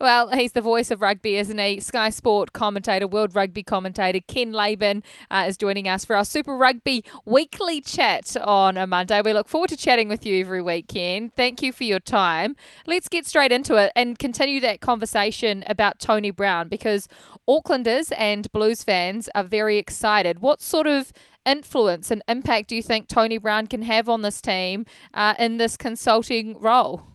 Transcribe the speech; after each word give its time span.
Well, 0.00 0.30
he's 0.30 0.52
the 0.52 0.60
voice 0.60 0.90
of 0.90 1.00
rugby, 1.00 1.36
isn't 1.36 1.56
he? 1.56 1.78
Sky 1.78 2.10
Sport 2.10 2.52
commentator, 2.52 3.06
World 3.06 3.32
Rugby 3.34 3.62
commentator, 3.62 4.18
Ken 4.26 4.50
Laban 4.50 5.04
uh, 5.30 5.44
is 5.46 5.56
joining 5.56 5.88
us 5.88 6.04
for 6.04 6.16
our 6.16 6.24
Super 6.24 6.56
Rugby 6.56 7.04
weekly 7.24 7.80
chat 7.80 8.36
on 8.42 8.76
a 8.76 8.88
Monday. 8.88 9.22
We 9.24 9.32
look 9.32 9.48
forward 9.48 9.70
to 9.70 9.76
chatting 9.76 10.08
with 10.08 10.26
you 10.26 10.40
every 10.40 10.60
week, 10.60 10.88
Ken. 10.88 11.30
Thank 11.36 11.62
you 11.62 11.72
for 11.72 11.84
your 11.84 12.00
time. 12.00 12.56
Let's 12.88 13.08
get 13.08 13.24
straight 13.24 13.52
into 13.52 13.76
it 13.76 13.92
and 13.94 14.18
continue 14.18 14.60
that 14.62 14.80
conversation 14.80 15.62
about 15.68 16.00
Tony 16.00 16.32
Brown 16.32 16.68
because 16.68 17.06
Aucklanders 17.48 18.12
and 18.18 18.50
Blues 18.50 18.82
fans 18.82 19.28
are 19.36 19.44
very 19.44 19.78
excited. 19.78 20.40
What 20.40 20.60
sort 20.60 20.88
of 20.88 21.12
influence 21.46 22.10
and 22.10 22.20
impact 22.26 22.70
do 22.70 22.74
you 22.74 22.82
think 22.82 23.06
Tony 23.06 23.38
Brown 23.38 23.68
can 23.68 23.82
have 23.82 24.08
on 24.08 24.22
this 24.22 24.40
team 24.40 24.86
uh, 25.14 25.34
in 25.38 25.58
this 25.58 25.76
consulting 25.76 26.58
role? 26.58 27.13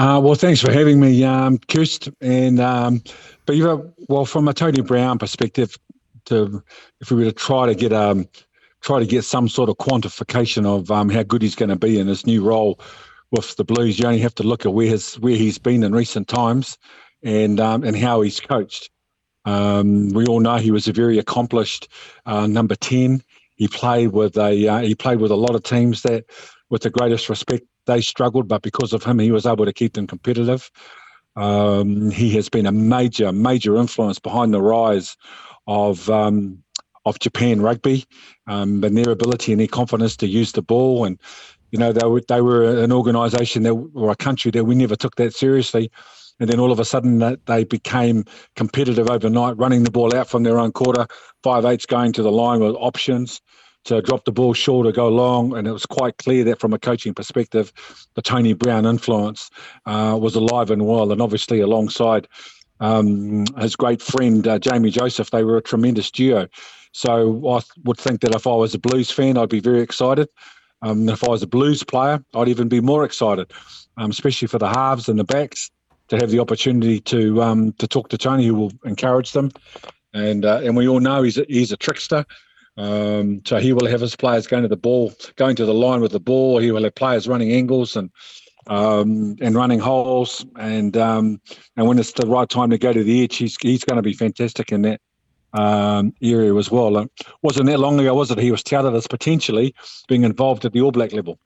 Uh, 0.00 0.18
well, 0.18 0.34
thanks 0.34 0.62
for 0.62 0.72
having 0.72 0.98
me, 0.98 1.22
um, 1.24 1.58
Kirst. 1.58 2.10
And 2.22 2.58
um, 2.58 3.02
Beaver, 3.44 3.92
well, 4.08 4.24
from 4.24 4.48
a 4.48 4.54
Tony 4.54 4.80
Brown 4.80 5.18
perspective, 5.18 5.76
to 6.24 6.64
if 7.02 7.10
we 7.10 7.18
were 7.18 7.30
to 7.30 7.32
try 7.32 7.66
to 7.66 7.74
get 7.74 7.92
um, 7.92 8.26
try 8.80 8.98
to 8.98 9.04
get 9.04 9.24
some 9.24 9.46
sort 9.46 9.68
of 9.68 9.76
quantification 9.76 10.64
of 10.64 10.90
um, 10.90 11.10
how 11.10 11.22
good 11.22 11.42
he's 11.42 11.54
going 11.54 11.68
to 11.68 11.76
be 11.76 11.98
in 11.98 12.06
his 12.06 12.24
new 12.24 12.42
role 12.42 12.80
with 13.30 13.54
the 13.56 13.64
Blues, 13.64 13.98
you 13.98 14.06
only 14.06 14.20
have 14.20 14.34
to 14.36 14.42
look 14.42 14.64
at 14.64 14.72
where 14.72 14.86
his 14.86 15.16
where 15.16 15.36
he's 15.36 15.58
been 15.58 15.82
in 15.82 15.92
recent 15.92 16.28
times, 16.28 16.78
and 17.22 17.60
um, 17.60 17.84
and 17.84 17.94
how 17.94 18.22
he's 18.22 18.40
coached. 18.40 18.88
Um, 19.44 20.08
we 20.14 20.24
all 20.24 20.40
know 20.40 20.56
he 20.56 20.70
was 20.70 20.88
a 20.88 20.94
very 20.94 21.18
accomplished 21.18 21.88
uh, 22.24 22.46
number 22.46 22.74
ten. 22.74 23.22
He 23.56 23.68
played 23.68 24.12
with 24.12 24.38
a 24.38 24.66
uh, 24.66 24.78
he 24.78 24.94
played 24.94 25.20
with 25.20 25.30
a 25.30 25.36
lot 25.36 25.54
of 25.54 25.62
teams 25.62 26.00
that, 26.04 26.24
with 26.70 26.80
the 26.80 26.90
greatest 26.90 27.28
respect, 27.28 27.64
they 27.90 28.00
struggled, 28.00 28.48
but 28.48 28.62
because 28.62 28.92
of 28.92 29.04
him, 29.04 29.18
he 29.18 29.32
was 29.32 29.46
able 29.46 29.64
to 29.66 29.72
keep 29.72 29.94
them 29.94 30.06
competitive. 30.06 30.70
Um, 31.36 32.10
he 32.10 32.30
has 32.36 32.48
been 32.48 32.66
a 32.66 32.72
major, 32.72 33.32
major 33.32 33.76
influence 33.76 34.18
behind 34.18 34.54
the 34.54 34.62
rise 34.62 35.16
of 35.66 36.08
um, 36.10 36.62
of 37.06 37.18
Japan 37.18 37.62
rugby 37.62 38.04
um, 38.46 38.84
and 38.84 38.96
their 38.96 39.10
ability 39.10 39.52
and 39.52 39.60
their 39.60 39.68
confidence 39.68 40.16
to 40.18 40.26
use 40.26 40.52
the 40.52 40.62
ball. 40.62 41.04
And 41.04 41.20
you 41.70 41.78
know, 41.78 41.92
they 41.92 42.06
were 42.06 42.22
they 42.28 42.40
were 42.40 42.82
an 42.82 42.92
organisation 42.92 43.62
that 43.64 43.74
or 43.94 44.10
a 44.10 44.16
country 44.16 44.50
that 44.52 44.64
we 44.64 44.74
never 44.74 44.96
took 44.96 45.16
that 45.16 45.34
seriously. 45.34 45.90
And 46.40 46.48
then 46.48 46.58
all 46.58 46.72
of 46.72 46.80
a 46.80 46.86
sudden, 46.86 47.18
that 47.18 47.44
they 47.46 47.64
became 47.64 48.24
competitive 48.56 49.10
overnight, 49.10 49.58
running 49.58 49.84
the 49.84 49.90
ball 49.90 50.16
out 50.16 50.28
from 50.28 50.42
their 50.42 50.58
own 50.58 50.72
quarter, 50.72 51.06
five 51.42 51.66
eights 51.66 51.86
going 51.86 52.12
to 52.14 52.22
the 52.22 52.32
line 52.32 52.60
with 52.60 52.74
options 52.78 53.42
to 53.84 54.02
drop 54.02 54.24
the 54.24 54.32
ball 54.32 54.54
short 54.54 54.86
or 54.86 54.92
go 54.92 55.08
long. 55.08 55.56
And 55.56 55.66
it 55.66 55.72
was 55.72 55.86
quite 55.86 56.16
clear 56.18 56.44
that 56.44 56.60
from 56.60 56.72
a 56.72 56.78
coaching 56.78 57.14
perspective, 57.14 57.72
the 58.14 58.22
Tony 58.22 58.52
Brown 58.52 58.86
influence 58.86 59.50
uh, 59.86 60.18
was 60.20 60.34
alive 60.34 60.70
and 60.70 60.86
well. 60.86 61.12
And 61.12 61.22
obviously, 61.22 61.60
alongside 61.60 62.28
um, 62.80 63.46
his 63.58 63.76
great 63.76 64.02
friend, 64.02 64.46
uh, 64.46 64.58
Jamie 64.58 64.90
Joseph, 64.90 65.30
they 65.30 65.44
were 65.44 65.56
a 65.56 65.62
tremendous 65.62 66.10
duo. 66.10 66.48
So 66.92 67.48
I 67.48 67.60
would 67.84 67.98
think 67.98 68.20
that 68.22 68.34
if 68.34 68.46
I 68.46 68.54
was 68.54 68.74
a 68.74 68.78
Blues 68.78 69.10
fan, 69.10 69.36
I'd 69.36 69.48
be 69.48 69.60
very 69.60 69.80
excited. 69.80 70.28
Um, 70.82 71.08
if 71.08 71.22
I 71.22 71.28
was 71.28 71.42
a 71.42 71.46
Blues 71.46 71.84
player, 71.84 72.24
I'd 72.34 72.48
even 72.48 72.68
be 72.68 72.80
more 72.80 73.04
excited, 73.04 73.52
um, 73.96 74.10
especially 74.10 74.48
for 74.48 74.58
the 74.58 74.68
halves 74.68 75.08
and 75.08 75.18
the 75.18 75.24
backs 75.24 75.70
to 76.08 76.16
have 76.16 76.30
the 76.30 76.40
opportunity 76.40 77.00
to 77.00 77.42
um, 77.42 77.72
to 77.74 77.86
talk 77.86 78.08
to 78.08 78.18
Tony, 78.18 78.46
who 78.46 78.54
will 78.54 78.72
encourage 78.84 79.32
them. 79.32 79.50
And 80.12 80.44
uh, 80.44 80.60
and 80.64 80.76
we 80.76 80.88
all 80.88 81.00
know 81.00 81.22
he's 81.22 81.38
a, 81.38 81.44
he's 81.48 81.70
a 81.70 81.76
trickster. 81.76 82.24
Um, 82.76 83.42
so 83.44 83.58
he 83.58 83.72
will 83.72 83.86
have 83.86 84.00
his 84.00 84.16
players 84.16 84.46
going 84.46 84.62
to 84.62 84.68
the 84.68 84.76
ball, 84.76 85.12
going 85.36 85.56
to 85.56 85.66
the 85.66 85.74
line 85.74 86.00
with 86.00 86.12
the 86.12 86.20
ball. 86.20 86.58
He 86.58 86.70
will 86.70 86.84
have 86.84 86.94
players 86.94 87.28
running 87.28 87.52
angles 87.52 87.96
and 87.96 88.10
um, 88.66 89.36
and 89.40 89.54
running 89.54 89.80
holes. 89.80 90.44
And 90.56 90.96
um, 90.96 91.40
and 91.76 91.86
when 91.86 91.98
it's 91.98 92.12
the 92.12 92.26
right 92.26 92.48
time 92.48 92.70
to 92.70 92.78
go 92.78 92.92
to 92.92 93.02
the 93.02 93.24
edge, 93.24 93.36
he's 93.36 93.56
he's 93.60 93.84
going 93.84 93.96
to 93.96 94.02
be 94.02 94.14
fantastic 94.14 94.72
in 94.72 94.82
that 94.82 95.00
um, 95.52 96.14
area 96.22 96.54
as 96.54 96.70
well. 96.70 96.96
And 96.96 97.10
wasn't 97.42 97.66
that 97.66 97.80
long 97.80 97.98
ago, 97.98 98.14
was 98.14 98.30
it? 98.30 98.38
He 98.38 98.50
was 98.50 98.62
touted 98.62 98.94
as 98.94 99.06
potentially 99.06 99.74
being 100.08 100.22
involved 100.22 100.64
at 100.64 100.72
the 100.72 100.80
All 100.80 100.92
Black 100.92 101.12
level. 101.12 101.38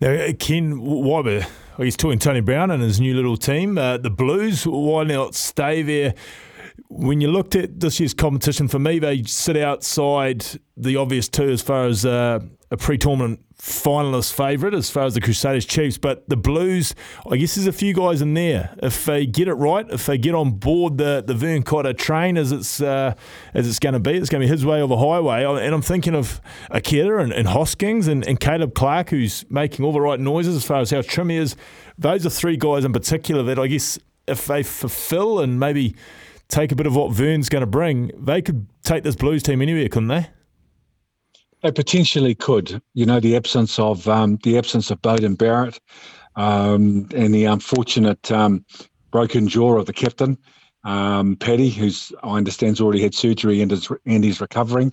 Now, 0.00 0.28
Ken, 0.38 0.80
why 0.80 1.20
were 1.20 1.46
he's 1.76 1.96
talking 1.96 2.18
Tony 2.18 2.40
Brown 2.40 2.70
and 2.70 2.82
his 2.82 3.00
new 3.00 3.14
little 3.14 3.36
team, 3.36 3.76
uh, 3.76 3.98
the 3.98 4.10
Blues? 4.10 4.66
Why 4.66 5.04
not 5.04 5.34
stay 5.34 5.82
there? 5.82 6.14
When 6.88 7.20
you 7.20 7.30
looked 7.30 7.54
at 7.54 7.80
this 7.80 8.00
year's 8.00 8.14
competition, 8.14 8.68
for 8.68 8.78
me, 8.78 8.98
they 8.98 9.22
sit 9.24 9.56
outside 9.56 10.44
the 10.76 10.96
obvious 10.96 11.28
two 11.28 11.48
as 11.50 11.62
far 11.62 11.86
as 11.86 12.04
uh, 12.04 12.40
a 12.70 12.76
pre-tournament 12.76 13.40
finalist 13.60 14.32
favourite, 14.32 14.74
as 14.74 14.90
far 14.90 15.04
as 15.04 15.14
the 15.14 15.20
Crusaders 15.20 15.66
Chiefs. 15.66 15.98
But 15.98 16.28
the 16.28 16.36
Blues, 16.36 16.94
I 17.30 17.36
guess 17.36 17.54
there's 17.54 17.66
a 17.66 17.72
few 17.72 17.92
guys 17.92 18.22
in 18.22 18.34
there. 18.34 18.74
If 18.82 19.04
they 19.04 19.26
get 19.26 19.48
it 19.48 19.54
right, 19.54 19.86
if 19.90 20.06
they 20.06 20.18
get 20.18 20.34
on 20.34 20.52
board 20.52 20.98
the 20.98 21.22
the 21.26 21.34
Vern 21.34 21.62
Cotter 21.62 21.92
train 21.92 22.36
as 22.36 22.52
it's 22.52 22.80
uh, 22.80 23.14
as 23.52 23.68
it's 23.68 23.78
going 23.78 23.92
to 23.92 24.00
be, 24.00 24.12
it's 24.12 24.30
going 24.30 24.40
to 24.40 24.46
be 24.46 24.50
his 24.50 24.64
way 24.64 24.80
or 24.80 24.88
the 24.88 24.96
highway. 24.96 25.44
And 25.44 25.74
I'm 25.74 25.82
thinking 25.82 26.14
of 26.14 26.40
Akira 26.70 27.22
and, 27.22 27.32
and 27.32 27.48
Hoskins 27.48 28.08
and, 28.08 28.26
and 28.26 28.40
Caleb 28.40 28.74
Clarke, 28.74 29.10
who's 29.10 29.44
making 29.50 29.84
all 29.84 29.92
the 29.92 30.00
right 30.00 30.20
noises 30.20 30.56
as 30.56 30.64
far 30.64 30.80
as 30.80 30.90
how 30.90 31.02
trim 31.02 31.28
he 31.28 31.36
is. 31.36 31.56
Those 31.98 32.24
are 32.24 32.30
three 32.30 32.56
guys 32.56 32.84
in 32.84 32.92
particular 32.92 33.42
that 33.42 33.58
I 33.58 33.66
guess 33.66 33.98
if 34.26 34.46
they 34.46 34.62
fulfil 34.62 35.40
and 35.40 35.60
maybe 35.60 35.94
take 36.50 36.72
a 36.72 36.76
bit 36.76 36.86
of 36.86 36.94
what 36.94 37.12
Vern's 37.12 37.48
going 37.48 37.60
to 37.60 37.66
bring, 37.66 38.10
they 38.18 38.42
could 38.42 38.66
take 38.82 39.04
this 39.04 39.16
Blues 39.16 39.42
team 39.42 39.62
anywhere, 39.62 39.88
couldn't 39.88 40.08
they? 40.08 40.28
They 41.62 41.72
potentially 41.72 42.34
could. 42.34 42.82
You 42.94 43.06
know, 43.06 43.20
the 43.20 43.36
absence 43.36 43.78
of 43.78 44.08
um, 44.08 44.38
the 44.42 44.58
absence 44.58 44.90
of 44.90 45.00
Beauden 45.02 45.36
Barrett 45.36 45.78
um, 46.36 47.08
and 47.14 47.34
the 47.34 47.44
unfortunate 47.44 48.30
um, 48.32 48.64
broken 49.10 49.48
jaw 49.48 49.76
of 49.76 49.86
the 49.86 49.92
captain, 49.92 50.38
um, 50.84 51.36
Paddy, 51.36 51.70
who's 51.70 52.12
I 52.22 52.36
understand's 52.36 52.80
already 52.80 53.02
had 53.02 53.14
surgery 53.14 53.60
and 53.60 53.70
is 53.72 53.88
and 54.06 54.24
is 54.24 54.40
recovering. 54.40 54.92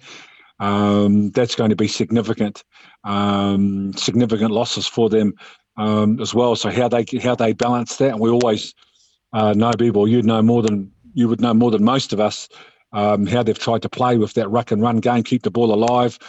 Um, 0.59 1.29
that's 1.31 1.56
going 1.56 1.69
to 1.69 1.75
be 1.75 1.88
significant, 1.88 2.63
um, 3.03 3.94
significant 3.94 4.51
losses 4.51 4.88
for 4.88 5.09
them 5.09 5.34
as 5.78 6.34
well. 6.34 6.56
So 6.56 6.69
how 6.69 6.90
they 6.90 7.06
how 7.22 7.35
they 7.35 7.53
balance 7.53 7.96
that, 7.97 8.12
and 8.12 8.19
we 8.19 8.29
always 8.29 8.73
uh, 9.31 9.53
know 9.53 9.72
people. 9.72 10.07
You'd 10.07 10.25
know 10.25 10.41
more 10.41 10.62
than 10.62 10.91
you 11.17 11.28
would 11.28 11.41
know 11.41 11.53
more 11.53 11.72
than 11.72 11.84
most 11.84 12.14
of 12.14 12.19
us 12.19 12.47
um, 12.93 13.25
how 13.25 13.41
they've 13.41 13.58
tried 13.58 13.81
to 13.81 13.90
play 13.90 14.17
with 14.17 14.35
that 14.35 14.47
ruck 14.49 14.72
and 14.72 14.84
run 14.84 14.97
game, 14.97 15.23
keep 15.23 15.41
the 15.41 15.52
ball 15.52 15.73
alive. 15.73 16.19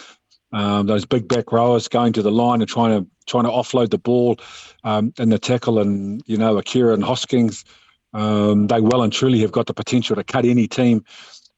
Um, 0.51 0.87
those 0.87 1.05
big 1.05 1.29
back 1.29 1.53
rowers 1.53 1.89
going 1.89 2.15
to 2.15 2.23
the 2.23 2.33
line 2.33 2.63
and 2.63 2.69
trying 2.69 2.99
to 2.99 3.11
trying 3.27 3.45
to 3.45 3.51
offload 3.51 3.91
the 3.91 3.99
ball 3.99 4.39
um, 4.85 5.13
in 5.19 5.29
the 5.29 5.39
tackle, 5.39 5.79
and 5.79 6.23
you 6.25 6.39
know 6.39 6.57
Akira 6.57 6.95
and 6.95 7.05
Hoskins, 7.05 7.67
um, 8.15 8.67
they 8.67 8.81
well 8.81 9.03
and 9.03 9.13
truly 9.13 9.41
have 9.41 9.53
got 9.53 9.67
the 9.67 9.75
potential 9.75 10.17
to 10.17 10.25
cut 10.25 10.47
any 10.47 10.67
team 10.67 11.05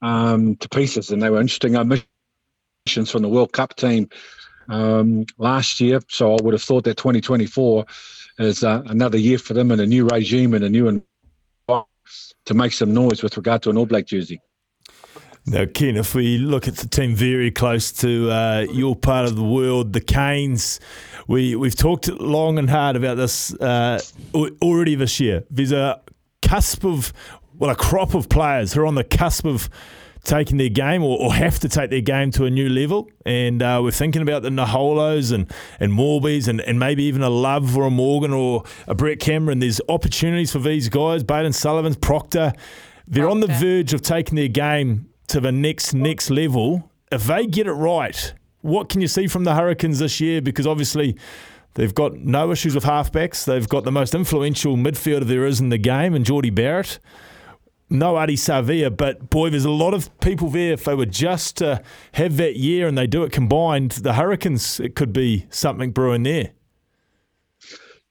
um, 0.03 0.57
to 0.57 0.69
pieces. 0.69 1.13
And 1.13 1.23
they 1.23 1.31
were 1.31 1.41
interesting 1.41 1.77
omissions 1.77 3.11
from 3.11 3.23
the 3.23 3.29
World 3.29 3.53
Cup 3.53 3.77
team 3.77 4.09
um, 4.69 5.25
last 5.39 5.81
year, 5.81 6.01
so 6.09 6.35
I 6.35 6.43
would 6.43 6.55
have 6.55 6.63
thought 6.63 6.83
that 6.83 6.97
2024 6.97 7.87
is 8.41 8.65
uh, 8.65 8.83
another 8.87 9.19
year 9.19 9.39
for 9.39 9.55
them 9.55 9.71
and 9.71 9.81
a 9.81 9.87
new 9.87 10.09
regime 10.09 10.53
and 10.53 10.65
a 10.65 10.69
new 10.69 10.89
to 12.47 12.55
make 12.55 12.73
some 12.73 12.93
noise 12.93 13.23
with 13.23 13.37
regard 13.37 13.63
to 13.63 13.71
an 13.71 13.77
All 13.77 13.87
Black 13.87 14.07
jersey. 14.07 14.41
Now, 15.47 15.65
Ken, 15.65 15.97
if 15.97 16.15
we 16.15 16.37
look 16.39 16.69
at 16.69 16.77
the 16.77 16.87
team 16.87 17.15
very 17.15 17.51
close 17.51 17.93
to 17.93 18.31
uh, 18.31 18.67
your 18.73 18.95
part 18.95 19.27
of 19.27 19.37
the 19.37 19.43
world, 19.43 19.95
the 19.95 20.01
Canes, 20.01 20.81
we, 21.27 21.57
we've 21.57 21.75
talked 21.75 22.09
long 22.09 22.59
and 22.59 22.69
hard 22.69 22.95
about 22.95 23.17
this 23.17 23.55
uh, 23.55 24.01
already 24.35 24.95
this 24.95 25.19
year. 25.19 25.45
There's 25.51 25.73
a 25.73 26.01
cusp 26.43 26.85
of, 26.85 27.13
well, 27.59 27.71
a 27.71 27.75
crop 27.75 28.15
of 28.15 28.29
players 28.29 28.75
who 28.75 28.83
are 28.83 28.87
on 28.87 28.97
the 28.97 29.05
cusp 29.05 29.47
of 29.47 29.71
taking 30.25 30.59
their 30.59 30.69
game 30.69 31.03
or, 31.03 31.19
or 31.19 31.35
have 31.35 31.59
to 31.61 31.69
take 31.69 31.91
their 31.91 32.01
game 32.01 32.31
to 32.33 32.45
a 32.45 32.51
new 32.51 32.69
level. 32.69 33.09
And 33.25 33.63
uh, 33.63 33.81
we're 33.83 33.91
thinking 33.91 34.23
about 34.23 34.43
the 34.43 34.51
Naholos 34.51 35.33
and, 35.33 35.51
and 35.79 35.93
Moorbys 35.93 36.49
and, 36.49 36.61
and 36.61 36.79
maybe 36.79 37.05
even 37.05 37.23
a 37.23 37.31
Love 37.31 37.77
or 37.77 37.85
a 37.85 37.91
Morgan 37.91 38.33
or 38.33 38.65
a 38.87 38.95
Brett 38.95 39.21
Cameron. 39.21 39.61
There's 39.61 39.81
opportunities 39.89 40.53
for 40.53 40.59
these 40.59 40.89
guys, 40.89 41.23
Baden 41.23 41.53
Sullivan, 41.53 41.95
Proctor. 41.95 42.53
They're 43.07 43.25
Proctor. 43.25 43.31
on 43.31 43.41
the 43.41 43.47
verge 43.47 43.93
of 43.93 44.03
taking 44.03 44.37
their 44.37 44.49
game 44.49 45.09
to 45.29 45.41
the 45.41 45.53
next 45.53 45.95
next 45.95 46.31
level. 46.31 46.91
If 47.11 47.25
they 47.25 47.47
get 47.47 47.67
it 47.67 47.73
right, 47.73 48.35
what 48.61 48.89
can 48.89 49.01
you 49.01 49.09
see 49.09 49.27
from 49.27 49.45
the 49.45 49.55
Hurricanes 49.55 49.99
this 49.99 50.21
year? 50.21 50.41
Because 50.41 50.67
obviously 50.67 51.17
they've 51.75 51.95
got 51.95 52.19
no 52.19 52.53
issues 52.53 52.75
with 52.75 52.85
halfbacks. 52.85 53.45
They've 53.45 53.69
got 53.69 53.85
the 53.85 53.93
most 53.93 54.15
influential 54.15 54.77
midfielder 54.77 55.25
there 55.25 55.47
is 55.47 55.61
in 55.61 55.71
the 55.71 55.79
game, 55.79 56.15
and 56.15 56.25
Jordie 56.25 56.51
Barrett 56.51 56.99
no 57.91 58.15
Ardie 58.15 58.35
Savea, 58.35 58.97
but 58.97 59.31
boy, 59.31 59.51
there's 59.51 59.65
a 59.65 59.71
lot 59.71 59.95
of 59.95 60.19
people 60.21 60.49
there. 60.49 60.73
If 60.73 60.85
they 60.85 60.95
were 60.95 61.07
just 61.07 61.57
to 61.59 61.83
have 62.13 62.37
that 62.37 62.57
year 62.57 62.87
and 62.87 62.97
they 62.97 63.07
do 63.07 63.25
it 63.25 63.33
combined, 63.33 63.93
the 63.93 64.15
Hurricanes, 64.15 64.81
it 64.81 64.95
could 64.95 65.13
be 65.13 65.47
something 65.51 65.91
brewing 65.91 66.23
there. 66.23 66.53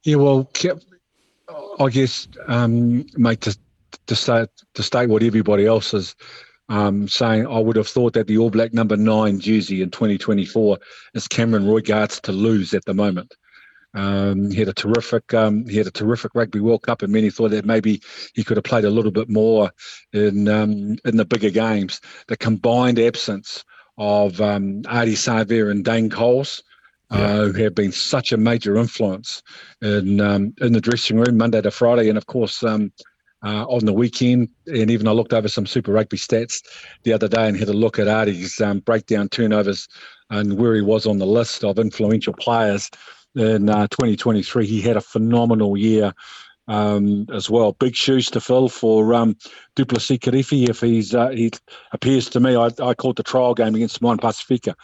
Yeah, 0.04 0.16
well, 0.16 0.52
I 1.80 1.90
guess, 1.90 2.28
um, 2.48 3.06
mate, 3.16 3.42
to, 3.42 3.58
to, 4.08 4.16
state, 4.16 4.50
to 4.74 4.84
state 4.84 5.10
what 5.10 5.24
everybody 5.24 5.66
else 5.66 5.94
is 5.94 6.16
um, 6.70 7.08
saying, 7.08 7.48
I 7.48 7.60
would 7.60 7.76
have 7.76 7.88
thought 7.88 8.14
that 8.14 8.28
the 8.28 8.38
All 8.38 8.52
Black 8.52 8.74
number 8.74 8.96
nine 8.96 9.40
jersey 9.40 9.82
in 9.82 9.90
2024 9.90 10.78
is 11.16 11.28
Cameron 11.28 11.66
Roigard's 11.66 12.20
to 12.22 12.32
lose 12.32 12.74
at 12.74 12.86
the 12.86 12.94
moment. 12.94 13.34
Um, 13.94 14.52
he 14.52 14.58
had 14.58 14.68
a 14.68 14.74
terrific 14.74 15.34
um, 15.34 15.68
he 15.68 15.78
had 15.78 15.88
a 15.88 15.92
terrific 15.92 16.36
Rugby 16.36 16.60
World 16.60 16.84
Cup, 16.84 17.02
and 17.02 17.12
many 17.12 17.30
thought 17.30 17.52
that 17.52 17.66
maybe 17.66 18.02
he 18.34 18.44
could 18.44 18.58
have 18.58 18.64
played 18.64 18.86
a 18.86 18.90
little 18.90 19.12
bit 19.12 19.30
more 19.30 19.72
in 20.14 20.48
um, 20.48 20.98
in 21.06 21.18
the 21.18 21.26
bigger 21.26 21.50
games. 21.50 22.00
The 22.28 22.38
combined 22.38 23.00
absence 23.00 23.64
of 23.98 24.40
um, 24.42 24.84
Savea 24.84 25.72
and 25.72 25.84
Dane 25.84 26.10
Coles, 26.10 26.62
uh, 27.12 27.18
yeah. 27.18 27.52
who 27.52 27.64
have 27.64 27.76
been 27.76 27.92
such 27.92 28.32
a 28.32 28.38
major 28.38 28.78
influence 28.78 29.42
in 29.82 30.22
um, 30.22 30.54
in 30.62 30.74
the 30.74 30.82
dressing 30.82 31.18
room 31.18 31.38
Monday 31.38 31.62
to 31.62 31.72
Friday, 31.72 32.10
and 32.10 32.18
of 32.18 32.28
course. 32.28 32.64
Um, 32.64 32.92
uh, 33.42 33.66
on 33.68 33.86
the 33.86 33.94
weekend, 33.94 34.50
and 34.68 34.92
even 34.92 35.08
I 35.08 35.12
looked 35.12 35.32
over 35.32 35.48
some 35.48 35.66
Super 35.66 35.94
Rugby 35.94 36.18
stats 36.18 36.62
the 37.04 37.14
other 37.14 37.30
day 37.30 37.48
and 37.48 37.56
had 37.56 37.70
a 37.70 37.74
look 37.74 37.98
at 37.98 38.10
Ardie's 38.10 38.60
um, 38.60 38.80
breakdown 38.80 39.30
turnovers 39.30 39.88
and 40.30 40.58
where 40.58 40.76
he 40.76 40.82
was 40.82 41.06
on 41.06 41.20
the 41.20 41.26
list 41.26 41.64
of 41.64 41.80
influential 41.80 42.34
players 42.34 42.90
in 43.40 43.70
uh, 43.70 43.88
2023. 43.88 44.66
He 44.66 44.82
had 44.82 44.98
a 44.98 45.02
phenomenal 45.02 45.78
year 45.78 46.14
um, 46.68 47.26
as 47.34 47.50
well. 47.50 47.74
Big 47.74 47.96
shoes 47.96 48.30
to 48.30 48.40
fill 48.40 48.70
for 48.70 49.14
um, 49.14 49.36
Du'Plessis 49.76 50.20
Kirifi 50.20 50.70
if 50.70 50.82
he's 50.82 51.16
uh, 51.16 51.30
he 51.30 51.52
appears 51.92 52.30
to 52.30 52.40
me. 52.40 52.56
I, 52.56 52.70
I 52.82 52.94
called 52.94 53.18
the 53.18 53.24
trial 53.24 53.56
game 53.56 53.76
against 53.76 54.02
Moana 54.02 54.22
Pacifica 54.22 54.76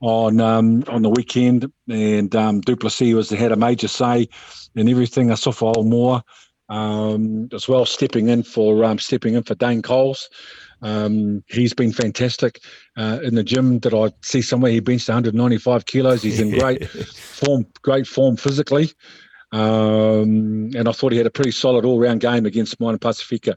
on 0.00 0.40
um, 0.40 0.82
on 0.88 1.02
the 1.02 1.10
weekend, 1.10 1.70
and 1.88 2.34
um, 2.34 2.60
Du'Plessis 2.60 3.14
was 3.14 3.30
had 3.30 3.52
a 3.52 3.56
major 3.56 3.88
say 3.88 4.28
in 4.74 4.88
everything. 4.88 5.30
I 5.30 5.36
saw 5.36 5.52
for 5.52 5.84
Moore 5.84 6.22
um, 6.68 7.48
as 7.52 7.68
well, 7.68 7.86
stepping 7.86 8.28
in 8.28 8.42
for 8.42 8.84
um, 8.84 8.98
stepping 8.98 9.34
in 9.34 9.42
for 9.42 9.54
Dane 9.54 9.82
Coles. 9.82 10.28
Um, 10.82 11.42
he's 11.48 11.74
been 11.74 11.92
fantastic 11.92 12.60
uh, 12.96 13.18
in 13.22 13.34
the 13.34 13.42
gym 13.42 13.80
that 13.80 13.94
I 13.94 14.12
see 14.22 14.42
somewhere. 14.42 14.70
He 14.70 14.80
benched 14.80 15.08
195 15.08 15.86
kilos. 15.86 16.22
He's 16.22 16.40
in 16.40 16.58
great 16.58 16.88
form, 16.88 17.66
great 17.82 18.06
form 18.06 18.36
physically. 18.36 18.92
Um, 19.50 20.70
and 20.76 20.88
I 20.88 20.92
thought 20.92 21.12
he 21.12 21.18
had 21.18 21.26
a 21.26 21.30
pretty 21.30 21.50
solid 21.50 21.84
all-round 21.84 22.20
game 22.20 22.46
against 22.46 22.78
Moana 22.80 22.98
Pacifica 22.98 23.56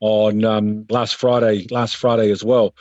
on 0.00 0.44
um, 0.44 0.86
last 0.88 1.16
Friday. 1.16 1.66
Last 1.70 1.96
Friday 1.96 2.30
as 2.30 2.44
well. 2.44 2.74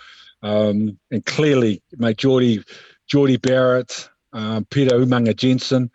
Um, 0.44 1.00
and 1.10 1.25
clearly, 1.25 1.81
mate, 1.98 2.18
Jordie, 2.18 2.64
Jordie 3.08 3.38
Barrett, 3.38 4.10
um, 4.34 4.66
Peter 4.66 4.98
Umaga-Jensen, 4.98 5.90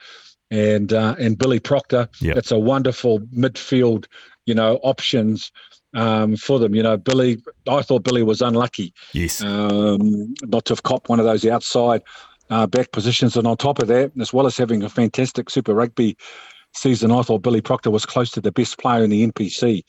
and 0.50 0.92
uh, 0.92 1.14
and 1.18 1.38
Billy 1.38 1.60
Proctor. 1.60 2.08
Yep. 2.20 2.34
That's 2.34 2.50
a 2.50 2.58
wonderful 2.58 3.20
midfield, 3.20 4.06
you 4.46 4.54
know, 4.54 4.76
options 4.82 5.52
um, 5.94 6.36
for 6.36 6.58
them. 6.58 6.74
You 6.74 6.82
know, 6.82 6.96
Billy, 6.96 7.38
I 7.68 7.82
thought 7.82 8.04
Billy 8.04 8.22
was 8.22 8.40
unlucky. 8.40 8.92
Yes. 9.12 9.42
Um, 9.42 10.34
not 10.42 10.64
to 10.66 10.72
have 10.72 10.82
copped 10.82 11.08
one 11.08 11.20
of 11.20 11.26
those 11.26 11.44
outside 11.46 12.02
uh, 12.50 12.66
back 12.66 12.92
positions. 12.92 13.36
And 13.36 13.46
on 13.46 13.56
top 13.56 13.78
of 13.80 13.88
that, 13.88 14.12
as 14.20 14.32
well 14.32 14.46
as 14.46 14.56
having 14.56 14.82
a 14.82 14.88
fantastic 14.88 15.50
Super 15.50 15.74
Rugby 15.74 16.16
season, 16.74 17.10
I 17.10 17.22
thought 17.22 17.42
Billy 17.42 17.60
Proctor 17.60 17.90
was 17.90 18.06
close 18.06 18.30
to 18.32 18.40
the 18.40 18.52
best 18.52 18.78
player 18.78 19.04
in 19.04 19.10
the 19.10 19.26
NPC 19.26 19.82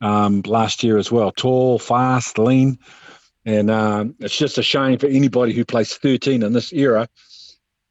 um, 0.00 0.42
last 0.46 0.82
year 0.82 0.98
as 0.98 1.10
well. 1.12 1.32
Tall, 1.32 1.78
fast, 1.78 2.38
lean. 2.38 2.78
And 3.46 3.70
um, 3.70 4.14
it's 4.20 4.36
just 4.36 4.58
a 4.58 4.62
shame 4.62 4.98
for 4.98 5.06
anybody 5.06 5.52
who 5.54 5.64
plays 5.64 5.94
13 5.94 6.42
in 6.42 6.52
this 6.52 6.72
era 6.72 7.08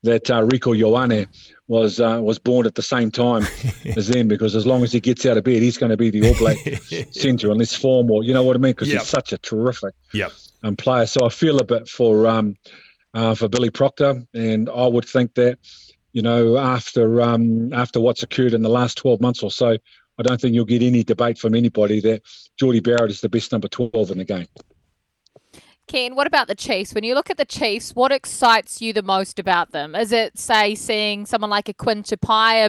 that 0.03 0.29
uh, 0.29 0.41
Rieko 0.41 0.77
Ioane 0.77 1.27
was 1.67 1.99
uh, 1.99 2.19
was 2.21 2.39
born 2.39 2.65
at 2.65 2.75
the 2.75 2.81
same 2.81 3.11
time 3.11 3.45
as 3.95 4.07
them 4.07 4.27
because 4.27 4.55
as 4.55 4.65
long 4.65 4.83
as 4.83 4.91
he 4.91 4.99
gets 4.99 5.25
out 5.25 5.37
of 5.37 5.43
bed, 5.43 5.61
he's 5.61 5.77
going 5.77 5.91
to 5.91 5.97
be 5.97 6.09
the 6.09 6.27
All 6.27 6.37
Black 6.37 6.57
centre 7.11 7.51
on 7.51 7.57
this 7.57 7.75
form, 7.75 8.09
or 8.09 8.23
you 8.23 8.33
know 8.33 8.43
what 8.43 8.55
I 8.55 8.59
mean? 8.59 8.71
Because 8.71 8.89
yep. 8.89 9.01
he's 9.01 9.09
such 9.09 9.33
a 9.33 9.37
terrific 9.37 9.93
yep. 10.13 10.31
um, 10.63 10.75
player. 10.75 11.05
So 11.05 11.25
I 11.25 11.29
feel 11.29 11.59
a 11.59 11.65
bit 11.65 11.87
for 11.87 12.27
um, 12.27 12.55
uh, 13.13 13.35
for 13.35 13.47
Billy 13.47 13.69
Proctor, 13.69 14.23
and 14.33 14.69
I 14.69 14.87
would 14.87 15.05
think 15.05 15.33
that 15.35 15.59
you 16.13 16.21
know 16.21 16.57
after 16.57 17.21
um, 17.21 17.73
after 17.73 17.99
what's 17.99 18.23
occurred 18.23 18.53
in 18.53 18.61
the 18.61 18.69
last 18.69 18.97
twelve 18.97 19.21
months 19.21 19.43
or 19.43 19.51
so, 19.51 19.77
I 20.17 20.23
don't 20.23 20.39
think 20.39 20.55
you'll 20.55 20.65
get 20.65 20.81
any 20.81 21.03
debate 21.03 21.37
from 21.37 21.55
anybody 21.55 21.99
that 22.01 22.23
Jordie 22.57 22.79
Barrett 22.79 23.11
is 23.11 23.21
the 23.21 23.29
best 23.29 23.51
number 23.51 23.67
twelve 23.67 24.11
in 24.11 24.17
the 24.17 24.25
game. 24.25 24.47
Ken, 25.89 26.13
what 26.13 26.27
about 26.27 26.47
the 26.47 26.53
Chiefs? 26.53 26.93
When 26.93 27.03
you 27.03 27.15
look 27.15 27.31
at 27.31 27.37
the 27.37 27.45
Chiefs, 27.45 27.95
what 27.95 28.11
excites 28.11 28.79
you 28.79 28.93
the 28.93 29.01
most 29.01 29.39
about 29.39 29.71
them? 29.71 29.95
Is 29.95 30.11
it, 30.11 30.37
say, 30.37 30.75
seeing 30.75 31.25
someone 31.25 31.49
like 31.49 31.67
a 31.67 31.73
Quinn 31.73 32.03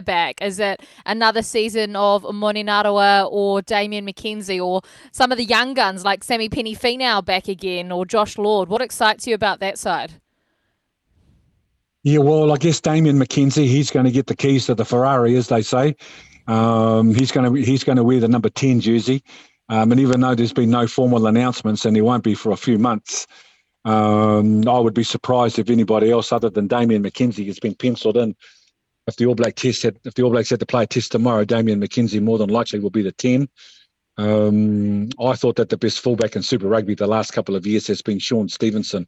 back? 0.03 0.41
Is 0.41 0.57
it 0.57 0.81
another 1.05 1.43
season 1.43 1.95
of 1.95 2.23
Moni 2.33 2.63
Narawa 2.63 3.29
or 3.31 3.61
Damian 3.61 4.07
McKenzie 4.07 4.59
or 4.59 4.81
some 5.11 5.31
of 5.31 5.37
the 5.37 5.45
young 5.45 5.75
guns 5.75 6.03
like 6.03 6.25
Samipeni 6.25 6.75
Finau 6.75 7.23
back 7.23 7.47
again 7.47 7.91
or 7.91 8.07
Josh 8.07 8.39
Lord? 8.39 8.69
What 8.69 8.81
excites 8.81 9.27
you 9.27 9.35
about 9.35 9.59
that 9.59 9.77
side? 9.77 10.13
Yeah, 12.01 12.17
well, 12.17 12.51
I 12.51 12.57
guess 12.57 12.81
Damian 12.81 13.19
McKenzie, 13.19 13.67
he's 13.67 13.91
going 13.91 14.05
to 14.05 14.11
get 14.11 14.25
the 14.25 14.35
keys 14.35 14.65
to 14.65 14.73
the 14.73 14.83
Ferrari, 14.83 15.35
as 15.35 15.47
they 15.47 15.61
say. 15.61 15.95
Um, 16.47 17.13
he's 17.13 17.31
going 17.31 17.53
to 17.53 17.61
he's 17.61 17.83
going 17.83 17.97
to 17.97 18.03
wear 18.03 18.19
the 18.19 18.27
number 18.27 18.49
ten 18.49 18.79
jersey. 18.79 19.23
Um, 19.71 19.89
and 19.93 20.01
even 20.01 20.19
though 20.19 20.35
there's 20.35 20.51
been 20.51 20.69
no 20.69 20.85
formal 20.85 21.27
announcements, 21.27 21.85
and 21.85 21.95
there 21.95 22.03
won't 22.03 22.25
be 22.25 22.35
for 22.35 22.51
a 22.51 22.57
few 22.57 22.77
months, 22.77 23.25
um, 23.85 24.67
I 24.67 24.77
would 24.77 24.93
be 24.93 25.03
surprised 25.03 25.57
if 25.59 25.69
anybody 25.69 26.11
else 26.11 26.33
other 26.33 26.49
than 26.49 26.67
Damian 26.67 27.01
McKenzie 27.01 27.47
has 27.47 27.57
been 27.57 27.75
penciled 27.75 28.17
in. 28.17 28.35
If 29.07 29.15
the 29.15 29.27
All 29.27 29.33
Black 29.33 29.55
test 29.55 29.83
had, 29.83 29.97
if 30.03 30.13
the 30.13 30.23
All 30.23 30.29
Blacks 30.29 30.49
had 30.49 30.59
to 30.59 30.65
play 30.65 30.83
a 30.83 30.87
test 30.87 31.13
tomorrow, 31.13 31.45
Damian 31.45 31.79
McKenzie 31.79 32.21
more 32.21 32.37
than 32.37 32.49
likely 32.49 32.79
will 32.79 32.89
be 32.89 33.01
the 33.01 33.13
ten. 33.13 33.47
Um, 34.17 35.07
I 35.21 35.37
thought 35.37 35.55
that 35.55 35.69
the 35.69 35.77
best 35.77 36.01
fullback 36.01 36.35
in 36.35 36.43
Super 36.43 36.67
Rugby 36.67 36.93
the 36.93 37.07
last 37.07 37.31
couple 37.31 37.55
of 37.55 37.65
years 37.65 37.87
has 37.87 38.01
been 38.01 38.19
Shaun 38.19 38.49
Stevenson. 38.49 39.07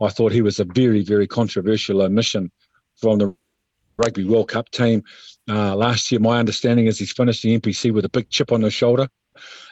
I 0.00 0.08
thought 0.08 0.30
he 0.30 0.40
was 0.40 0.60
a 0.60 0.64
very, 0.64 1.02
very 1.02 1.26
controversial 1.26 2.00
omission 2.00 2.52
from 2.94 3.18
the 3.18 3.34
Rugby 3.98 4.24
World 4.24 4.48
Cup 4.48 4.70
team 4.70 5.02
uh, 5.50 5.74
last 5.74 6.12
year. 6.12 6.20
My 6.20 6.38
understanding 6.38 6.86
is 6.86 7.00
he's 7.00 7.12
finished 7.12 7.42
the 7.42 7.58
NPC 7.58 7.92
with 7.92 8.04
a 8.04 8.08
big 8.08 8.30
chip 8.30 8.52
on 8.52 8.62
his 8.62 8.72
shoulder 8.72 9.08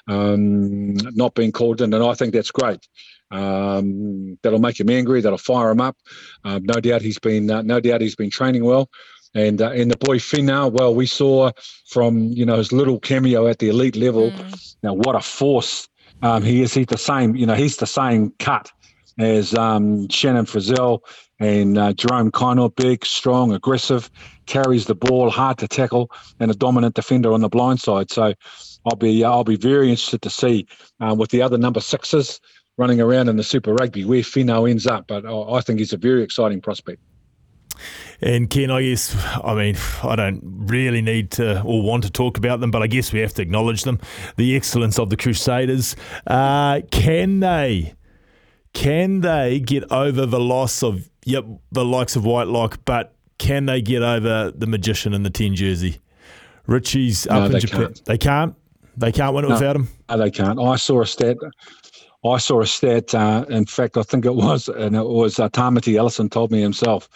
um, 0.09 0.94
not 1.14 1.35
being 1.35 1.52
called 1.52 1.80
in, 1.80 1.92
and 1.92 2.04
I 2.04 2.14
think 2.14 2.33
that's 2.33 2.50
great. 2.50 2.87
Um, 3.30 4.38
that'll 4.42 4.61
make 4.61 4.78
him 4.78 4.90
angry. 4.90 5.21
That'll 5.21 5.38
fire 5.38 5.71
him 5.71 5.80
up. 5.80 5.97
Um, 6.44 6.64
no 6.64 6.80
doubt 6.80 7.02
he's 7.02 7.18
been 7.18 7.50
uh, 7.50 7.62
no 7.62 7.80
doubt 7.80 8.00
he's 8.00 8.16
been 8.16 8.30
training 8.30 8.64
well. 8.64 8.88
And 9.35 9.61
uh, 9.61 9.71
and 9.71 9.90
the 9.90 9.97
boy 9.97 10.18
Finau, 10.18 10.71
well, 10.71 10.94
we 10.94 11.06
saw 11.06 11.50
from 11.88 12.28
you 12.28 12.47
know 12.47 12.56
his 12.56 12.73
little 12.73 13.00
cameo 13.00 13.49
at 13.49 13.59
the 13.59 13.68
elite 13.68 13.97
level. 13.97 14.30
Mm. 14.30 14.76
Now 14.83 14.94
what 14.94 15.16
a 15.16 15.21
force 15.21 15.88
um, 16.23 16.42
he 16.42 16.62
is. 16.62 16.73
He's 16.73 16.87
the 16.87 16.99
same. 16.99 17.35
You 17.35 17.47
know 17.47 17.54
he's 17.54 17.76
the 17.78 17.87
same 17.87 18.33
cut 18.38 18.71
as 19.18 19.54
um, 19.54 20.09
Shannon 20.09 20.44
Frizzell 20.44 21.00
and 21.40 21.76
uh, 21.78 21.92
Jerome 21.92 22.30
Kaino, 22.30 22.75
big, 22.75 23.04
strong, 23.04 23.52
aggressive, 23.52 24.11
carries 24.47 24.87
the 24.87 24.94
ball, 24.94 25.30
hard 25.30 25.59
to 25.59 25.68
tackle, 25.68 26.11
and 26.40 26.50
a 26.50 26.54
dominant 26.54 26.94
defender 26.94 27.33
on 27.33 27.40
the 27.40 27.49
blind 27.49 27.80
side. 27.80 28.11
So 28.11 28.35
I'll 28.86 28.96
be 28.96 29.24
I'll 29.24 29.44
be 29.44 29.56
very 29.56 29.90
interested 29.90 30.22
to 30.22 30.30
see 30.30 30.66
um, 31.00 31.18
with 31.18 31.30
the 31.30 31.42
other 31.42 31.58
number 31.58 31.80
sixes 31.80 32.40
running 32.76 33.00
around 33.00 33.28
in 33.28 33.36
the 33.36 33.44
Super 33.44 33.72
Rugby 33.74 34.04
where 34.04 34.20
Finau 34.20 34.68
ends 34.68 34.86
up. 34.86 35.06
But 35.06 35.24
I 35.26 35.60
think 35.60 35.78
he's 35.78 35.92
a 35.92 35.96
very 35.96 36.22
exciting 36.22 36.60
prospect. 36.60 37.00
And 38.20 38.48
Ken, 38.48 38.70
I 38.70 38.82
guess, 38.82 39.14
I 39.42 39.54
mean, 39.54 39.76
I 40.02 40.16
don't 40.16 40.40
really 40.44 41.02
need 41.02 41.32
to 41.32 41.60
or 41.62 41.82
want 41.82 42.04
to 42.04 42.10
talk 42.10 42.38
about 42.38 42.60
them, 42.60 42.70
but 42.70 42.82
I 42.82 42.86
guess 42.86 43.12
we 43.12 43.20
have 43.20 43.34
to 43.34 43.42
acknowledge 43.42 43.82
them. 43.82 43.98
The 44.36 44.56
excellence 44.56 44.98
of 44.98 45.10
the 45.10 45.16
Crusaders. 45.16 45.96
Uh, 46.26 46.80
can 46.90 47.40
they, 47.40 47.94
can 48.72 49.20
they 49.20 49.60
get 49.60 49.90
over 49.90 50.26
the 50.26 50.40
loss 50.40 50.82
of, 50.82 51.10
yep, 51.24 51.44
the 51.72 51.84
likes 51.84 52.16
of 52.16 52.24
Whitelock, 52.24 52.78
but 52.84 53.14
can 53.38 53.66
they 53.66 53.82
get 53.82 54.02
over 54.02 54.52
the 54.52 54.66
magician 54.66 55.12
in 55.12 55.22
the 55.24 55.30
10 55.30 55.56
jersey? 55.56 55.98
Richie's 56.66 57.26
up 57.26 57.50
no, 57.50 57.56
in 57.56 57.60
Japan. 57.60 57.80
Can't. 57.80 58.04
They 58.04 58.18
can't? 58.18 58.54
They 58.96 59.12
can't 59.12 59.34
win 59.34 59.44
it 59.44 59.48
no, 59.48 59.54
without 59.54 59.76
him. 59.76 59.88
No, 60.08 60.18
they 60.18 60.30
can't. 60.30 60.60
I 60.60 60.76
saw 60.76 61.02
a 61.02 61.06
stat. 61.06 61.36
I 62.24 62.38
saw 62.38 62.60
a 62.60 62.66
stat. 62.66 63.14
Uh, 63.14 63.44
in 63.48 63.66
fact, 63.66 63.96
I 63.96 64.02
think 64.02 64.24
it 64.24 64.34
was, 64.34 64.68
and 64.68 64.96
it 64.96 65.06
was 65.06 65.38
uh, 65.38 65.48
Tamati 65.48 65.96
Ellison 65.96 66.30
told 66.30 66.50
me 66.50 66.60
himself 66.60 67.08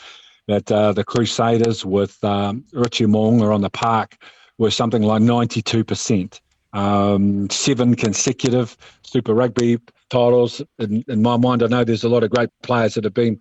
that 0.48 0.70
uh, 0.72 0.92
the 0.92 1.04
Crusaders 1.04 1.84
with 1.84 2.22
um, 2.24 2.64
Richie 2.72 3.04
are 3.04 3.52
on 3.52 3.60
the 3.60 3.70
park 3.70 4.16
were 4.58 4.70
something 4.70 5.02
like 5.02 5.22
ninety-two 5.22 5.84
percent. 5.84 6.40
Um, 6.74 7.48
seven 7.48 7.94
consecutive 7.94 8.76
Super 9.02 9.32
Rugby 9.32 9.78
titles. 10.10 10.60
In, 10.78 11.02
in, 11.08 11.22
my 11.22 11.36
mind, 11.36 11.62
I 11.62 11.66
know 11.66 11.82
there's 11.82 12.04
a 12.04 12.08
lot 12.10 12.24
of 12.24 12.30
great 12.30 12.50
players 12.62 12.94
that 12.94 13.04
have 13.04 13.14
been 13.14 13.40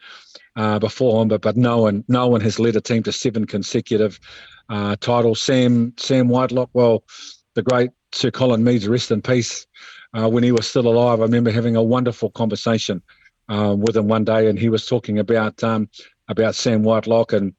uh, 0.55 0.79
before 0.79 1.21
him, 1.21 1.27
but 1.27 1.41
but 1.41 1.57
no 1.57 1.79
one 1.79 2.03
no 2.07 2.27
one 2.27 2.41
has 2.41 2.59
led 2.59 2.75
a 2.75 2.81
team 2.81 3.03
to 3.03 3.11
seven 3.11 3.45
consecutive 3.45 4.19
uh, 4.69 4.95
titles. 4.99 5.41
Sam 5.41 5.93
Sam 5.97 6.29
Whitelock, 6.29 6.69
well, 6.73 7.03
the 7.55 7.63
great 7.63 7.91
Sir 8.17 8.31
Colin 8.31 8.63
Meads, 8.63 8.87
rest 8.87 9.11
in 9.11 9.21
peace. 9.21 9.67
Uh, 10.13 10.29
when 10.29 10.43
he 10.43 10.51
was 10.51 10.67
still 10.67 10.87
alive, 10.87 11.19
I 11.19 11.23
remember 11.23 11.51
having 11.51 11.75
a 11.75 11.83
wonderful 11.83 12.31
conversation 12.31 13.01
uh, 13.49 13.75
with 13.77 13.95
him 13.95 14.07
one 14.07 14.23
day, 14.23 14.49
and 14.49 14.57
he 14.57 14.69
was 14.69 14.85
talking 14.85 15.19
about 15.19 15.63
um, 15.63 15.89
about 16.27 16.55
Sam 16.55 16.83
Whitelock 16.83 17.33
and 17.33 17.53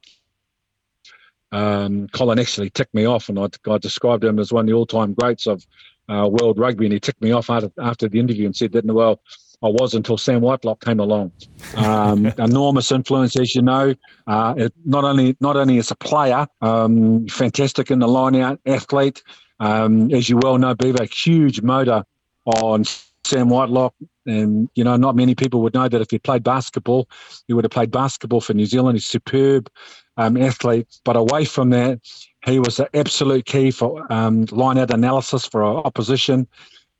um, 1.53 2.09
Colin 2.09 2.39
actually 2.39 2.71
ticked 2.71 2.95
me 2.95 3.07
off, 3.07 3.29
and 3.29 3.39
I, 3.39 3.49
I, 3.71 3.79
described 3.79 4.25
him 4.25 4.39
as 4.39 4.53
one 4.53 4.65
of 4.65 4.67
the 4.67 4.75
all-time 4.75 5.15
greats 5.15 5.47
of 5.47 5.67
uh, 6.09 6.29
world 6.31 6.59
rugby, 6.59 6.85
and 6.87 6.93
he 6.93 7.01
ticked 7.01 7.23
me 7.23 7.33
off 7.33 7.49
after, 7.49 7.71
after 7.81 8.09
the 8.09 8.21
interview 8.21 8.47
and 8.47 8.55
said 8.55 8.73
that, 8.73 8.85
well, 8.85 9.21
I 9.63 9.69
was 9.69 9.95
until 9.95 10.19
Sam 10.19 10.41
Whitelock 10.41 10.85
came 10.85 11.01
along. 11.01 11.33
Um, 11.75 12.27
enormous 12.39 12.93
influence, 12.93 13.39
as 13.39 13.55
you 13.55 13.63
know. 13.63 13.95
Uh, 14.27 14.55
it, 14.57 14.75
not 14.85 15.05
only 15.05 15.37
not 15.41 15.57
only 15.57 15.79
as 15.79 15.91
a 15.91 15.97
player, 15.97 16.47
um, 16.61 17.27
fantastic 17.29 17.91
in 17.91 17.99
the 17.99 18.09
line-out 18.09 18.61
athlete. 18.67 19.23
Um, 19.61 20.13
as 20.13 20.29
you 20.29 20.39
well 20.39 20.59
know, 20.59 20.75
Beaver, 20.75 21.05
huge 21.05 21.63
motor 21.63 22.05
on 22.45 22.85
Sam 23.25 23.49
Whitelock. 23.49 23.95
And, 24.27 24.69
you 24.75 24.85
know, 24.85 24.97
not 24.97 25.17
many 25.17 25.35
people 25.35 25.63
would 25.63 25.75
know 25.75 25.89
that 25.89 26.01
if 26.01 26.11
he 26.11 26.19
played 26.19 26.43
basketball, 26.43 27.09
he 27.47 27.55
would 27.55 27.65
have 27.65 27.71
played 27.71 27.91
basketball 27.91 28.41
for 28.41 28.55
New 28.55 28.67
Zealand. 28.67 28.97
He's 28.97 29.07
superb 29.07 29.71
um, 30.17 30.37
athlete. 30.37 30.87
But 31.05 31.17
away 31.17 31.45
from 31.45 31.71
that, 31.71 32.01
he 32.45 32.59
was 32.59 32.79
an 32.79 32.87
absolute 32.95 33.47
key 33.47 33.71
for 33.71 34.11
um, 34.13 34.45
line 34.51 34.79
out 34.79 34.93
analysis 34.93 35.47
for 35.47 35.63
our 35.63 35.85
opposition, 35.85 36.47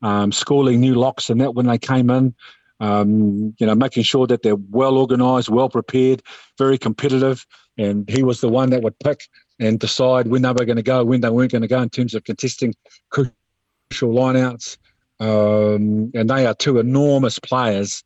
um, 0.03 0.33
schooling 0.33 0.81
new 0.81 0.95
locks 0.95 1.29
and 1.31 1.41
that 1.41 1.55
when 1.55 1.67
they 1.67 1.79
came 1.79 2.11
in. 2.11 2.35
Um, 2.81 3.57
you 3.59 3.67
know, 3.67 3.75
making 3.75 4.05
sure 4.05 4.29
that 4.29 4.45
they're 4.45 4.55
well 4.71 4.99
organised, 4.99 5.49
well 5.49 5.69
prepared, 5.69 6.23
very 6.59 6.79
competitive. 6.79 7.45
And 7.77 8.09
he 8.09 8.23
was 8.23 8.41
the 8.41 8.49
one 8.49 8.71
that 8.71 8.83
would 8.83 8.97
pick 9.01 9.23
and 9.61 9.79
decide 9.79 10.29
when 10.29 10.43
they 10.43 10.49
were 10.49 10.65
going 10.65 10.77
to 10.77 10.83
go, 10.83 11.05
when 11.05 11.21
they 11.21 11.31
weren't 11.31 11.53
going 11.53 11.63
to 11.63 11.69
go 11.69 11.81
in 11.81 11.91
terms 11.91 12.15
of 12.15 12.25
contesting 12.25 12.75
crucial 13.11 13.33
lineouts. 13.93 14.77
Um, 15.21 16.13
and 16.15 16.31
they 16.31 16.47
are 16.47 16.55
two 16.55 16.79
enormous 16.79 17.39
players 17.39 18.05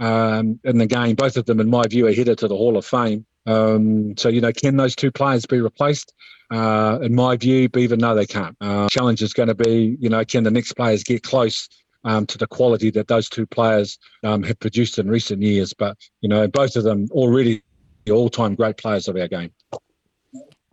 um, 0.00 0.58
in 0.64 0.78
the 0.78 0.86
game. 0.86 1.14
Both 1.14 1.36
of 1.36 1.46
them, 1.46 1.60
in 1.60 1.70
my 1.70 1.84
view, 1.88 2.06
are 2.08 2.12
headed 2.12 2.38
to 2.38 2.48
the 2.48 2.56
Hall 2.56 2.76
of 2.76 2.84
Fame. 2.84 3.24
Um, 3.46 4.16
so, 4.16 4.28
you 4.28 4.40
know, 4.40 4.52
can 4.52 4.76
those 4.76 4.96
two 4.96 5.12
players 5.12 5.46
be 5.46 5.60
replaced? 5.60 6.12
Uh, 6.50 6.98
in 7.02 7.14
my 7.14 7.36
view, 7.36 7.68
Beaver, 7.68 7.96
no, 7.96 8.14
they 8.14 8.26
can't. 8.26 8.56
Uh, 8.60 8.88
challenge 8.88 9.22
is 9.22 9.32
going 9.32 9.48
to 9.48 9.54
be, 9.54 9.96
you 10.00 10.08
know, 10.08 10.24
can 10.24 10.42
the 10.42 10.50
next 10.50 10.72
players 10.72 11.04
get 11.04 11.22
close 11.22 11.68
um, 12.02 12.26
to 12.26 12.38
the 12.38 12.48
quality 12.48 12.90
that 12.90 13.06
those 13.06 13.28
two 13.28 13.46
players 13.46 13.98
um, 14.24 14.42
have 14.42 14.58
produced 14.58 14.98
in 14.98 15.08
recent 15.08 15.42
years? 15.42 15.72
But, 15.72 15.96
you 16.20 16.28
know, 16.28 16.48
both 16.48 16.74
of 16.74 16.82
them 16.82 17.06
already 17.12 17.62
the 18.04 18.12
all-time 18.12 18.56
great 18.56 18.78
players 18.78 19.06
of 19.06 19.16
our 19.16 19.28
game. 19.28 19.52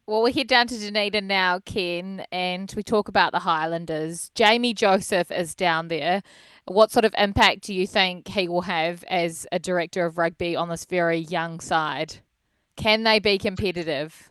Well, 0.10 0.24
we 0.24 0.32
head 0.32 0.48
down 0.48 0.68
to 0.68 0.80
Dunedin 0.80 1.28
now, 1.28 1.60
Ken, 1.60 2.26
and 2.32 2.74
we 2.78 2.82
talk 2.82 3.10
about 3.10 3.34
the 3.34 3.40
Highlanders. 3.40 4.32
Jamie 4.36 4.74
Joseph 4.74 5.30
is 5.30 5.54
down 5.54 5.90
there. 5.90 6.24
What 6.64 6.92
sort 6.92 7.04
of 7.04 7.14
impact 7.18 7.64
do 7.64 7.74
you 7.74 7.86
think 7.86 8.30
he 8.30 8.48
will 8.48 8.62
have 8.62 9.04
as 9.10 9.46
a 9.52 9.60
director 9.60 10.06
of 10.06 10.18
rugby 10.18 10.56
on 10.56 10.70
this 10.70 10.86
very 10.86 11.18
young 11.18 11.60
side? 11.60 12.20
Can 12.78 13.04
they 13.04 13.20
be 13.20 13.38
competitive? 13.38 14.27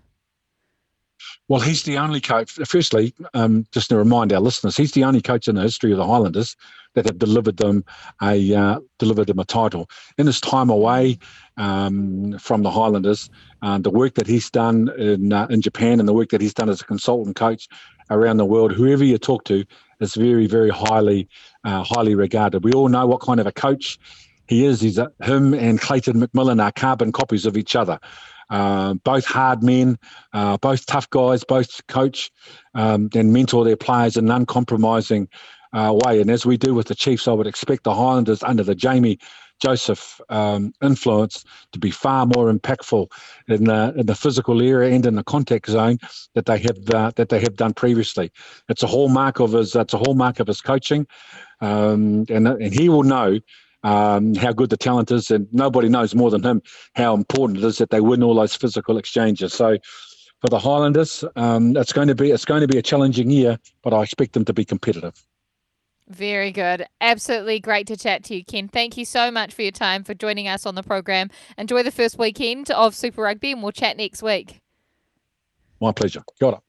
Well, 1.49 1.61
he's 1.61 1.85
the 1.85 1.99
only 1.99 2.21
coach. 2.21 2.53
Firstly, 2.67 3.15
um, 3.35 3.67
just 3.73 3.89
to 3.91 3.97
remind 3.97 4.33
our 4.33 4.41
listeners, 4.41 4.77
he's 4.77 4.93
the 4.93 5.05
only 5.05 5.23
coach 5.23 5.49
in 5.49 5.55
the 5.55 5.63
history 5.63 5.93
of 5.93 5.99
the 5.99 6.07
Highlanders 6.07 6.57
that 6.95 7.05
have 7.05 7.19
delivered 7.19 7.59
them 7.59 7.85
a 8.23 8.55
uh, 8.55 8.81
delivered 8.99 9.29
them 9.29 9.39
a 9.39 9.45
title. 9.45 9.89
In 10.19 10.27
his 10.27 10.41
time 10.41 10.71
away 10.71 11.19
um, 11.57 12.39
from 12.39 12.63
the 12.63 12.71
Highlanders, 12.71 13.31
uh, 13.63 13.79
the 13.79 13.91
work 13.91 14.15
that 14.15 14.27
he's 14.27 14.51
done 14.51 14.91
in 14.99 15.33
uh, 15.33 15.47
in 15.51 15.61
Japan 15.63 16.01
and 16.01 16.09
the 16.09 16.15
work 16.15 16.31
that 16.31 16.41
he's 16.41 16.55
done 16.55 16.69
as 16.69 16.81
a 16.81 16.85
consultant 16.85 17.37
coach 17.37 17.69
around 18.11 18.39
the 18.39 18.45
world, 18.45 18.73
whoever 18.73 19.05
you 19.05 19.19
talk 19.19 19.45
to, 19.45 19.65
is 20.01 20.15
very, 20.15 20.47
very 20.47 20.71
highly 20.71 21.29
uh, 21.65 21.83
highly 21.85 22.15
regarded. 22.15 22.65
We 22.65 22.73
all 22.73 22.89
know 22.89 23.07
what 23.07 23.21
kind 23.21 23.41
of 23.41 23.47
a 23.47 23.53
coach 23.53 23.99
he 24.49 24.65
is. 24.65 24.81
He's 24.81 24.99
a, 24.99 25.11
him 25.23 25.55
and 25.55 25.81
Clayton 25.81 26.21
McMillan 26.21 26.63
are 26.63 26.73
carbon 26.73 27.13
copies 27.13 27.47
of 27.47 27.57
each 27.57 27.77
other. 27.77 27.99
Uh, 28.49 28.95
both 28.95 29.25
hard 29.25 29.63
men, 29.63 29.99
uh, 30.33 30.57
both 30.59 30.87
tough 30.87 31.09
guys, 31.11 31.45
both 31.45 31.85
coach 31.89 32.31
um, 32.75 33.09
and 33.15 33.33
mentor 33.33 33.65
their 33.65 33.77
players 33.77 34.17
in 34.17 34.27
an 34.27 34.31
uncompromising 34.31 35.29
uh, 35.73 35.97
way. 36.05 36.21
And 36.21 36.31
as 36.31 36.47
we 36.47 36.57
do 36.57 36.75
with 36.75 36.87
the 36.87 36.95
Chiefs, 36.95 37.29
I 37.29 37.33
would 37.33 37.47
expect 37.47 37.85
the 37.85 37.95
Highlanders 37.95 38.43
under 38.43 38.63
the 38.63 38.75
Jamie 38.75 39.19
Joseph 39.61 40.21
um, 40.29 40.73
influence 40.83 41.45
to 41.73 41.79
be 41.79 41.91
far 41.91 42.27
more 42.27 42.53
impactful 42.53 43.11
in 43.49 43.65
the 43.65 43.95
in 43.97 44.07
the 44.07 44.15
physical 44.15 44.63
area 44.63 44.95
and 44.95 45.07
in 45.07 45.15
the 45.15 45.25
contact 45.25 45.71
zone 45.71 45.99
that 46.35 46.47
they 46.47 46.59
have 46.59 46.91
uh, 46.91 47.11
that 47.17 47.31
they 47.31 47.41
have 47.41 47.57
done 47.57 47.73
previously. 47.73 48.31
It's 48.69 48.83
a 48.83 48.87
hallmark 48.87 49.41
of 49.41 49.53
his. 49.53 49.75
It's 49.75 49.95
a 49.95 49.99
hallmark 49.99 50.41
of 50.41 50.47
his 50.47 50.61
coaching, 50.61 51.07
um, 51.61 52.27
and 52.29 52.47
and 52.47 52.75
he 52.75 52.89
will 52.89 53.03
know 53.03 53.41
um, 53.87 54.35
how 54.35 54.53
good 54.53 54.71
the 54.71 54.77
talent 54.77 55.13
is, 55.13 55.31
and 55.31 55.47
nobody 55.53 55.89
knows 55.89 56.15
more 56.15 56.31
than 56.31 56.43
him 56.43 56.61
how 56.97 57.15
important 57.15 57.59
it 57.61 57.65
is 57.65 57.79
that 57.79 57.91
they 57.91 58.01
win 58.01 58.23
all 58.23 58.35
those 58.35 58.57
physical 58.57 58.99
exchanges. 58.99 59.53
So, 59.53 59.79
for 60.41 60.49
the 60.49 60.59
Highlanders, 60.59 61.25
um, 61.37 61.77
it's 61.77 61.93
going 61.93 62.09
to 62.09 62.15
be 62.15 62.33
it's 62.33 62.45
going 62.45 62.63
to 62.63 62.69
be 62.69 62.79
a 62.79 62.83
challenging 62.83 63.31
year, 63.31 63.59
but 63.83 63.95
I 63.95 64.03
expect 64.03 64.33
them 64.33 64.45
to 64.47 64.53
be 64.53 64.65
competitive. 64.65 65.15
Very 66.09 66.53
good. 66.53 66.87
Absolutely 67.01 67.61
great 67.61 67.87
to 67.87 67.97
chat 67.97 68.25
to 68.25 68.37
you, 68.37 68.45
Ken. 68.45 68.69
Thank 68.69 68.97
you 68.97 69.05
so 69.05 69.31
much 69.31 69.55
for 69.55 69.63
your 69.63 69.73
time 69.73 70.03
for 70.05 70.15
joining 70.15 70.47
us 70.49 70.67
on 70.67 70.75
the 70.75 70.83
program. 70.83 71.31
Enjoy 71.57 71.83
the 71.83 71.91
first 71.91 72.19
weekend 72.19 72.71
of 72.73 72.95
Super 72.95 73.23
Rugby, 73.23 73.53
and 73.53 73.63
we'll 73.63 73.73
chat 73.73 73.97
next 73.97 74.23
week. 74.23 74.61
My 75.81 75.93
pleasure. 75.93 76.23
Got 76.41 76.55
it. 76.55 76.61